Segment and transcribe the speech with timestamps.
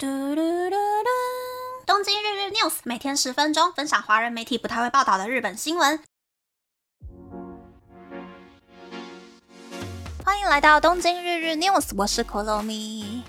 [0.00, 1.08] 嘟嘟嘟嘟！
[1.84, 5.98] 东京日日 news 每天十分钟，分享华人媒体不太会报道的日本新闻。
[10.24, 13.22] 欢迎来到东京日日 news，我是 Kolomi。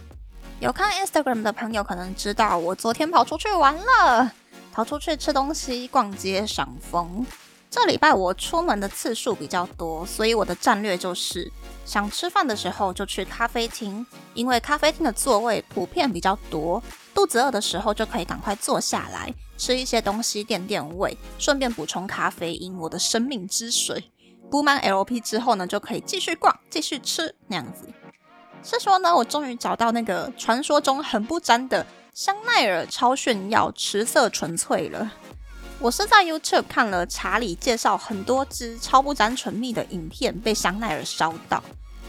[0.59, 4.31] 有看 Instagram 的朋友可能知道，我昨天跑出去玩了，
[4.71, 7.25] 跑出去吃东西、逛街、赏风。
[7.69, 11.51] 这礼拜我出门的次数比较多，所以我的战略就是
[11.85, 16.81] 想吃饭的时候就去咖啡厅，因为咖啡厅的座位普遍比较多，
[17.13, 24.11] 肚子饿的时候就可以赶快坐下来吃一些东西垫垫胃，顺便补充咖啡因，我的生命之水。
[24.49, 27.87] 补满 LP 之后呢，就可以继续逛、继续吃那样子。
[28.63, 35.11] 是说呢，我终于找到那个传说中很不沾的香奈儿超炫耀持色纯粹了。
[35.81, 41.63] 我是在 YouTube 看了查理介绍很多支超不沾唇蜜的影片，被香奈儿烧到。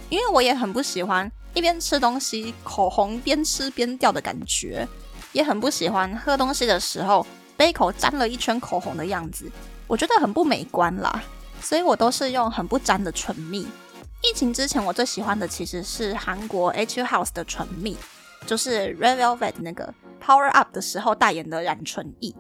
[0.09, 4.89] 因为我也很不喜欢一边吃东西口红边吃边掉的感觉，
[5.31, 7.25] 也很不喜欢喝东西的时候
[7.57, 9.49] 杯口沾了一圈口红的样子，
[9.87, 11.23] 我觉得很不美观啦。
[11.63, 13.69] 所以我都是用很不沾的唇蜜。
[14.23, 17.97] 疫情之前我最喜欢的其实是韩国 H House 的唇蜜，
[18.45, 22.35] 就是 Red Velvet 那个 Power Up 的时候代言的染唇液。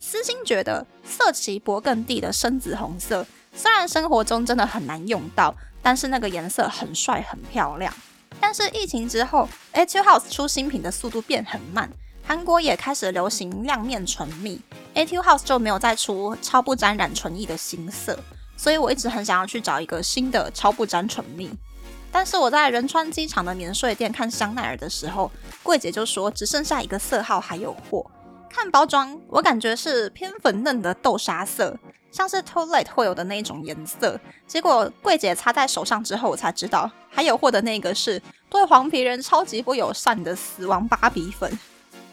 [0.00, 7.92] 私心觉得色旗勃艮第的深紫红色，虽然生活中真的很难用到，但是那个颜色很帅很漂亮。
[8.40, 11.90] 但是疫情之后，A T U House 出新品的速度变很慢，
[12.24, 14.60] 韩国也开始流行亮面唇蜜
[14.94, 18.18] ，A T U House 就没有再出超不沾染唇液的新色，
[18.56, 21.50] 所以我一直很想要去找一个新的超不沾唇蜜。
[22.12, 25.30] 但是我在仁川机场的免税店看香奈儿的时候，
[25.62, 28.08] 柜姐就说只剩下一个色号还有货。
[28.48, 31.76] 看包装，我感觉是偏粉嫩的豆沙色，
[32.10, 34.18] 像是 t o i l e t 会有的那种颜色。
[34.46, 41.56] 结果柜姐擦在手上之后，我才知道还有货的那个是对黄皮人超级不友善的死亡芭比粉。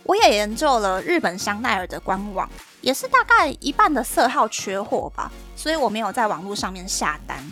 [0.04, 2.48] 我也研究了日本香奈儿的官网，
[2.82, 7.44] 也是大概一半的色号缺货吧，所以我没有在网络上面下单。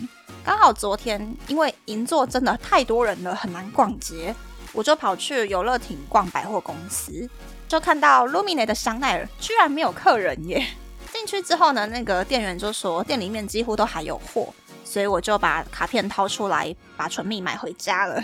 [0.44, 4.32] 刚好昨天因为银座真的太多人了，很难逛街，
[4.72, 7.28] 我就跑去游乐亭逛百货公司。
[7.74, 10.64] 就看到 Lumine 的香奈儿居然没有客人耶！
[11.12, 14.54] 进去之后呢，那个店员就说店里面几乎都还有货，
[14.84, 18.22] 所以我就把卡片掏出来，把唇蜜买回家了。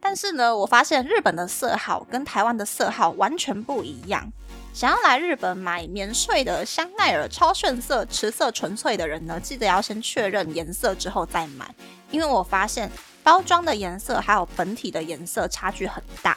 [0.00, 4.28] 但是呢，我发现日本的色号跟台湾的色号完全不一样。
[4.74, 11.72] 想要来日本买免税的香奈儿超炫色持色纯粹的人呢，记得要先确认颜色之后再买，
[12.10, 12.90] 因为我发现
[13.22, 16.36] 包装的颜色还有本体的颜色差距很大。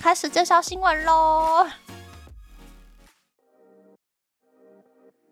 [0.00, 1.66] 开始介绍新闻喽。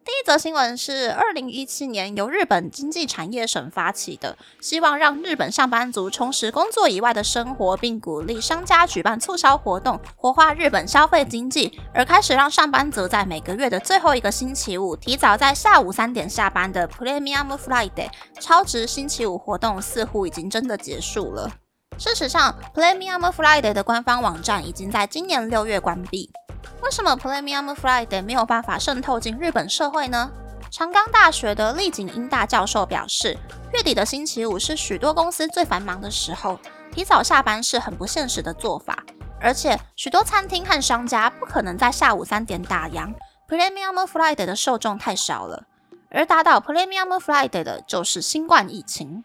[0.03, 11.79] 第一则新闻是二零一七年由日本经济产业省发起的，希望让日本上班族充实工作以外的生活，并鼓励商家举办促销活动，活化日本消费经济。
[11.95, 18.11] 而开始让上班族在每个月的最后一个星期五，提早在下午三点下班的 Premium Friday
[18.41, 21.60] 超值星期五活动，似乎已经真的结束了。
[22.01, 26.31] 事实上，Premium Friday 的官方网站已经在今年六月关闭。
[26.81, 30.31] 为什么 Premium Friday 没有办法渗透进日本社会呢？
[30.71, 33.37] 长冈大学的立井英大教授表示，
[33.75, 36.59] 月底的星期五是许多公司最繁忙的时候，
[36.91, 39.05] 提早下班是很不现实的做法。
[39.39, 43.13] 而且，许多餐厅和商家不可能在下午三点打烊。
[43.47, 45.65] Premium Friday 的受众太少了，
[46.11, 49.23] 而打倒 Premium Friday 的就是新冠疫情。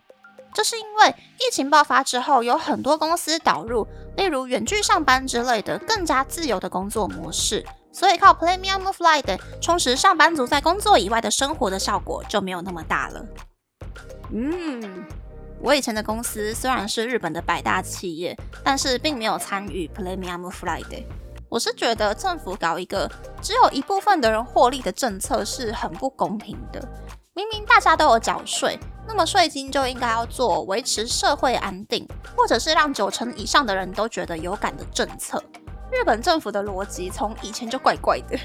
[0.56, 3.86] 这是因为疫情爆发之后，有很多公司导入，
[4.16, 13.26] 例如远距上班之类的更加自由的工作模式，所以靠 Premium Flight 充实上班族在工作以外的生活的效果就没有那么大了。
[14.32, 15.06] 嗯，
[15.60, 21.04] 我以前的公司虽然是日本的百大企业，但是并没有参与 Premium Flight。
[21.50, 23.12] 我是觉得政府搞一个
[23.42, 26.82] 只有一部分的人获利的政策是很不公平的。
[27.35, 35.44] 明明大家都有缴税，那么税金就应该要做维持社会安定，或者是让九成以上的人都觉得有感的政策。
[35.91, 38.40] 日本政府的逻辑从以前就怪怪的。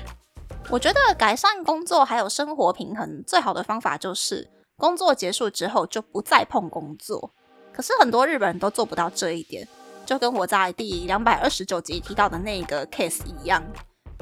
[0.68, 7.32] 我觉得改善工作还有生活平衡最好的方法就是工作结束之后就不再碰工作。
[7.72, 9.68] 可是很多日本人都做不到这一点，
[10.04, 13.62] 就跟我在第两百二十九集提到的那个 case 一样。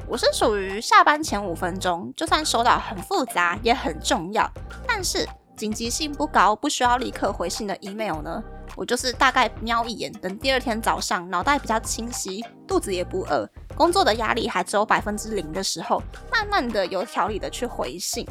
[0.09, 4.49] 我是属于下班前五分钟，就算收到很复杂也很重要，
[4.87, 5.23] 但是
[5.55, 8.43] 紧急性不高，不需要立刻回信的 email 呢，
[8.75, 16.01] 我就是大概瞄一眼，等第二天早上脑袋比较清晰，肚子也不饿，工作的压力还只有百分之零的时候，
[16.31, 18.27] 慢慢的有条理的去回信。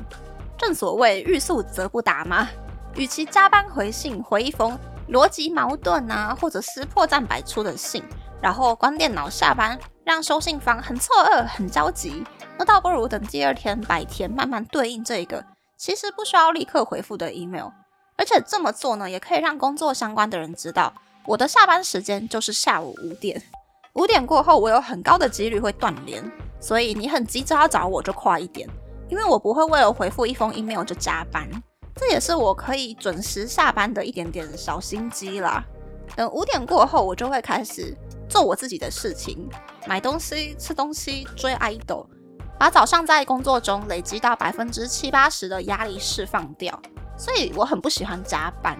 [0.56, 2.48] 正所谓欲速则不达嘛，
[2.96, 4.76] 与其加班回信回一封
[5.10, 8.02] 逻辑矛盾啊，或者是破绽百出的信。
[8.40, 9.76] 然后关电脑下班，
[10.08, 12.24] 让收信方很错愕、很焦急。
[12.56, 15.44] 那倒不如等第二天白天慢慢对应这个
[15.76, 17.68] 其实不需要立刻回复的 email。
[18.16, 20.94] 而且这么做呢，也可以让工作相关的人知道，
[21.26, 23.40] 我的下班时间就是下午五点。
[23.92, 26.24] 五点过后，我有很高的几率会断联，
[26.58, 28.66] 所以你很急着要找我就快一点，
[29.10, 31.46] 因为我不会为了回复一封 email 就加班。
[31.94, 35.62] 这也是我可以准时下班的一点点小心机啦。
[36.16, 37.94] 等五点过后，我就会开始
[38.28, 39.48] 做我自己的事情，
[39.86, 42.06] 买东西、吃东西、追 idol，
[42.58, 46.80] 把早上在工作中累积到百分之七八十的压力释放掉。
[47.16, 48.78] 所以我很不喜欢加班，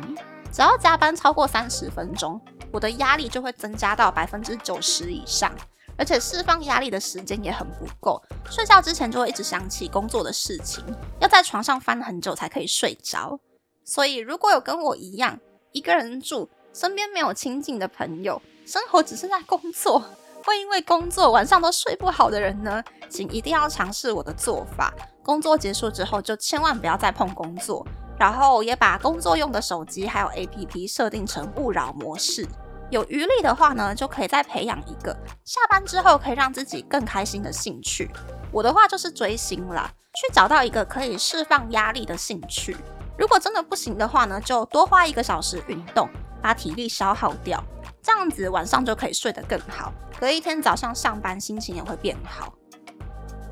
[0.52, 2.40] 只要加班超过三十分钟，
[2.70, 5.52] 我的压力就会增加到百分之九十以上，
[5.96, 8.22] 而且释放压力的时间也很不够。
[8.48, 10.84] 睡觉之前就会一直想起工作的事情，
[11.20, 13.40] 要在床上翻很久才可以睡着。
[13.84, 15.40] 所以如果有跟我一样
[15.72, 20.02] 一个人住，身边没有亲近的朋友，生活只剩下工作，
[20.44, 24.92] 会因为工作晚上都睡不好的人呢，请一定要尝试我的做法。
[25.22, 27.86] 工作结束之后，就千万不要再碰工作。
[28.18, 32.44] 然后也把工作用的手机还有 APP 设定成勿扰模式。
[32.90, 38.10] 有余力的话呢，就可以再培养一个下班之后可以让自己更开心的兴趣。
[38.50, 42.76] 我的话就是追星啦，去找到一个可以释放压力的兴趣。
[43.16, 46.08] 如果真的不行的话呢，就多花一个小时运动，
[46.42, 47.62] 把体力消耗掉，
[48.02, 52.52] 这样子晚上就可以睡得更好，隔一天早上上班心情也会变好。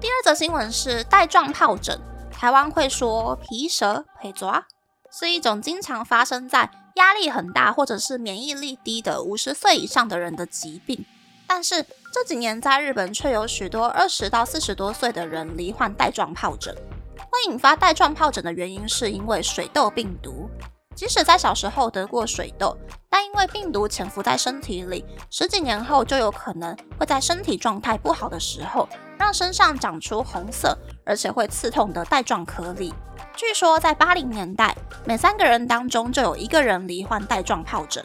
[0.00, 2.00] 第二则新闻是带状疱疹。
[2.31, 4.67] 台湾会说皮蛇配抓，
[5.11, 11.06] 是一种经常发生在压力很大或者是免疫力低的五十岁以上的人的疾病。
[11.47, 16.77] 但是这几年在日本却有许多二十到四十多岁的人罹患带状疱疹。
[17.17, 20.50] 会引发带状疱疹的原因是因为水痘病毒。
[20.97, 22.77] 即使在小时候得过水痘，
[23.09, 28.89] 但因为病毒潜伏在身体里，十几年后就有可能会在身体状态不好的时候，
[29.19, 30.77] 让身上长出红色。
[31.09, 32.93] 而且会刺痛的带状颗粒。
[33.37, 38.05] 据说在八零年代，每三个人当中就有一个人罹患带状疱疹。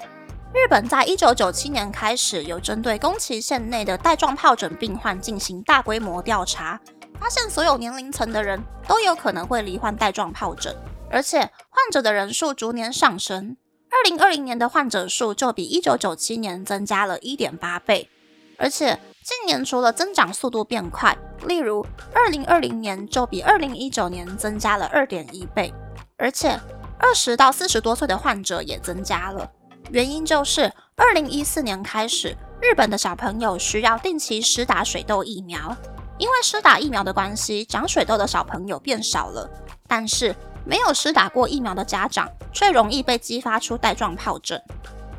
[0.54, 6.80] 日本在一九九七年开始有针对宫崎县内的带状疱疹病患进行大规模调查，
[7.20, 10.76] 发现所有年龄层的人都有可能会罹患带状疱疹，
[11.12, 13.58] 而且患者的人数逐年上升。
[13.90, 18.10] 二零二零年的患者数就比一九九七年增加了一点八倍，
[18.58, 19.00] 而且。
[19.24, 21.16] 近年除了增长速度变快，
[21.46, 25.72] 例如二零二零年就比二零一九年增加了二点一倍，
[26.18, 26.60] 而且
[26.98, 29.48] 二十到四十多岁的患者也增加了。
[29.92, 35.78] 原因就是二零一四年开始，日本的小朋友需要定期施打水痘疫苗，
[36.18, 39.48] 因为施打疫苗的关系，长水痘的小朋友变少了。
[39.88, 40.36] 但是
[40.66, 44.62] 没有施打过疫苗的家长却容易被激发出带状疱疹。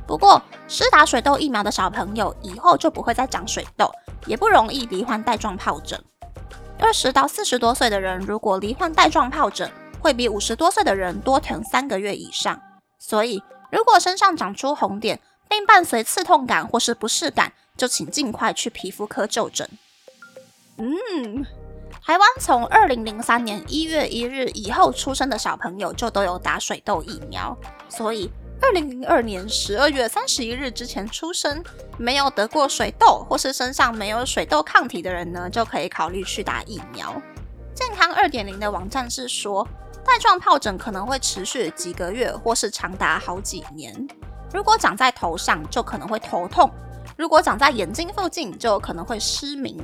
[0.07, 3.91] 不过，施打水痘疫苗的小朋友以后就不会再长水痘，
[4.27, 6.03] 也不容易罹患带状疱疹。
[6.79, 12.61] 二十到四十多岁的人，如果罹患带状疱疹，会比五十多岁的人多疼三个月以上。
[12.99, 19.69] 所以，如果身上长出红点，并伴随刺痛感或是不适感，就请尽快去皮肤科就诊。
[20.79, 21.47] 嗯，
[22.05, 27.57] 台湾从二零零三年一月一日以后出生的小朋友就都有打水痘疫苗，
[27.89, 28.31] 所以。
[28.65, 31.65] 二零零二年十二月三十一日之前出生、
[31.99, 37.21] 没有得过水痘或是身上没有水痘抗体的人呢，就可以考虑去打疫苗。
[37.75, 39.67] 健康二点零的网站是说，
[40.05, 43.93] 带状疱疹可能会持续几个月，或是长达好几年。
[44.55, 46.71] 如果长在头上，就可能会头痛；
[47.17, 49.77] 如果长在眼睛附近，就有可能会失明；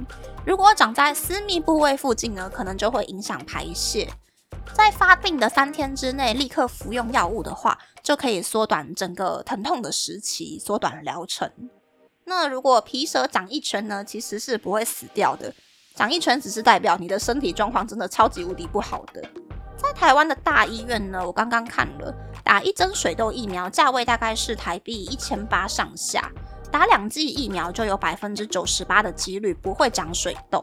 [0.46, 4.08] 如果长在私密部位附近呢，可能就会影响排泄。
[4.74, 11.50] 在发病的三天之内立刻服用药物的话，就可以缩短整个疼痛的时期，缩短疗程。
[12.24, 15.52] 那如果皮蛇长一圈呢，其实是不会死掉的，
[15.94, 19.22] 长一圈只是代表你的身体状况真的超级无敌不好的。
[19.76, 26.30] 在台湾的大医院呢，我刚刚看了，打一针水痘疫苗价位大概是台币一千八上下，
[26.70, 30.62] 打两剂疫苗就有百分之九十八的几率不会长水痘。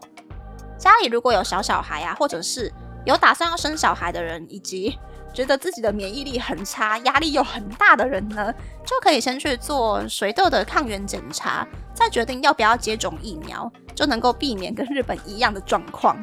[0.77, 2.71] 家里如果有小小孩啊，或者是
[3.05, 4.99] 有打算要生小孩的人，以及
[5.33, 8.53] 觉得自己的免疫力很差、压力又很大的人呢，
[8.85, 16.15] 就可以先去做水痘的抗原检查，再决定要不要接种疫苗，就能够避免跟日本一样的状况。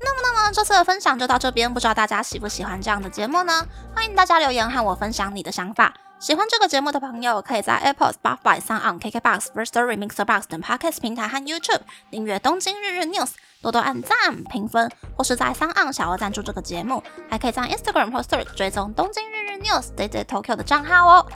[0.00, 3.66] 那么，那么这次的分享就到这边，不知道大家喜不喜欢这样的节目呢？
[3.94, 5.92] 欢迎大家留言和我分享你的想法。
[6.20, 13.26] 喜欢这个节目的朋友，可以在 Apple、Spotify、s o n KKBox、First Story、Mixer Box 等 Podcast 平台和 YouTube 订阅《东京日日 News》，
[13.62, 17.02] 多多按赞、评分，或是在 s o n 小额赞助这个节目。
[17.30, 21.26] 还可以在 Instagram 或 Search 追踪《东京日日 News》DJ Tokyo 的账号哦。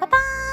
[0.00, 0.51] 拜拜。